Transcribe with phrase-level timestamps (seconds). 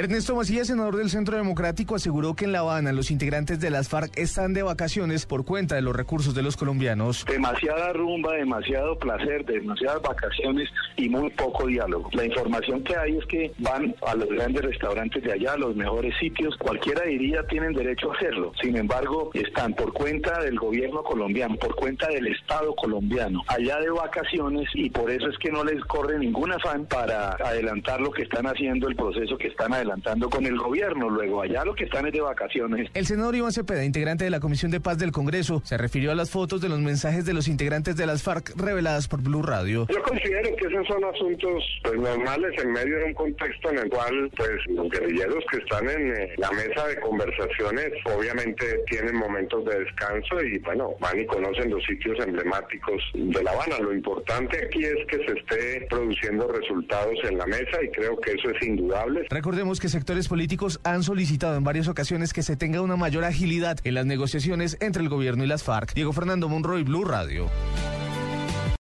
[0.00, 3.90] Ernesto Macías, senador del Centro Democrático, aseguró que en La Habana los integrantes de las
[3.90, 7.26] FARC están de vacaciones por cuenta de los recursos de los colombianos.
[7.26, 12.08] Demasiada rumba, demasiado placer, demasiadas vacaciones y muy poco diálogo.
[12.14, 15.76] La información que hay es que van a los grandes restaurantes de allá, a los
[15.76, 16.56] mejores sitios.
[16.56, 18.52] Cualquiera diría tienen derecho a hacerlo.
[18.62, 23.90] Sin embargo, están por cuenta del gobierno colombiano, por cuenta del Estado colombiano, allá de
[23.90, 28.22] vacaciones y por eso es que no les corre ningún afán para adelantar lo que
[28.22, 29.89] están haciendo, el proceso que están adelantando
[30.30, 31.08] con el gobierno.
[31.10, 32.90] Luego, allá lo que están es de vacaciones.
[32.94, 36.14] El senador Iván Cepeda, integrante de la Comisión de Paz del Congreso, se refirió a
[36.14, 39.86] las fotos de los mensajes de los integrantes de las FARC reveladas por Blue Radio.
[39.88, 43.90] Yo considero que esos son asuntos pues, normales en medio de un contexto en el
[43.90, 49.64] cual pues los guerrilleros que están en eh, la mesa de conversaciones obviamente tienen momentos
[49.64, 53.78] de descanso y bueno, van y conocen los sitios emblemáticos de La Habana.
[53.80, 58.32] Lo importante aquí es que se esté produciendo resultados en la mesa y creo que
[58.32, 59.26] eso es indudable.
[59.30, 63.78] Recordemos que sectores políticos han solicitado en varias ocasiones que se tenga una mayor agilidad
[63.84, 65.94] en las negociaciones entre el gobierno y las FARC.
[65.94, 67.48] Diego Fernando Monroy, Blue Radio.